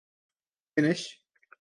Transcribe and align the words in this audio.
Finnish 0.75 1.21